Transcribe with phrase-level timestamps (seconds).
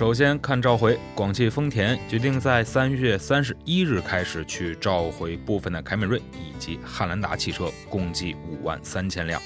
[0.00, 9.38] 首先看召回，广汽丰田决定在三月三十一日开始去召回部分的凯美瑞以及汉兰达汽车，共计五万三千辆。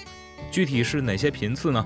[0.52, 1.84] 具体是哪些频次呢？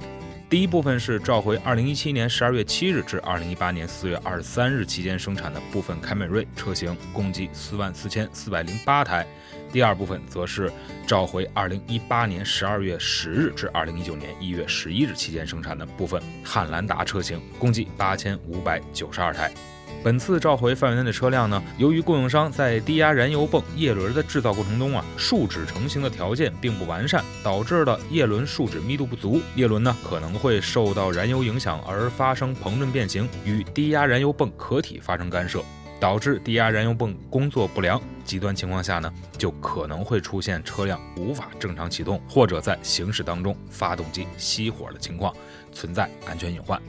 [0.51, 9.27] 第一部分是召回2017年12月7日至2018年4月23日期间生产的部分凯美瑞车型，共计44,408台。
[9.71, 10.73] 第二部分则是
[11.07, 19.53] 召回2018年12月10日至2019年1月11日期间生产的部分汉兰达车型，共计8,592台。
[20.03, 35.63] 本次召回范围内的车辆呢，由于供应商在低压燃油泵叶轮的制造过程中啊，树脂成型的条件并不完善，导致了叶轮树脂密度不足，叶轮呢可能会受到燃油影响而发生膨润变形，与低压燃油泵壳体发生干涉。
[36.01, 45.35] 导致低压燃油泵工作不良，极端情况下呢，就可能会出现车辆无法正常启动，或者在行驶当中发动机熄火的情况，
[45.73, 46.81] 存在安全隐患。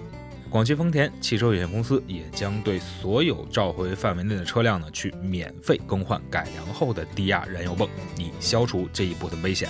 [0.49, 9.69] 广汽丰田汽车有限公司也将对所有召回范围内的车辆呢，去免费更换改良后的低压燃油泵，以消除这一步的危险。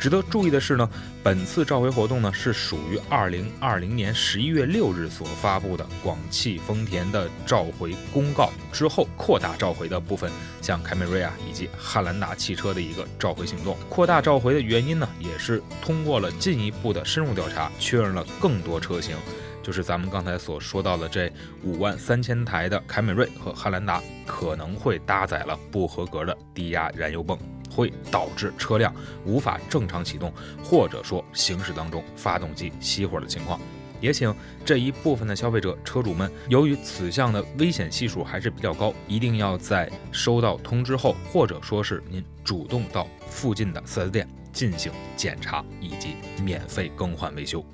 [0.00, 0.90] 值得注意的是呢，
[1.22, 10.28] 本次召回活动呢是属于二零二零年十一月六日所发布的广汽丰田的召回公告之后扩大召回的部分，
[10.60, 13.76] 像凯美瑞啊以及汉兰达汽车的一个召回行动。
[13.88, 19.14] 扩大召回的原因呢，也是通过了进一步的深入调查，确认了更多车型，
[19.62, 27.38] 就是咱们刚才所说到的这五万三千台的凯美瑞和汉兰达可能会搭载了不合格的低压燃油泵。
[27.72, 28.92] 会导致车辆
[29.24, 33.60] 无法正常启动，或者说行驶当中发动机熄火的情况。
[34.00, 47.64] 也请这一部分的消费者车主们，由于此项的危险系数还是比较高，一定要在收到通知后，或者说是您主动到附近的 4S 店进行检查以及免费更换维修。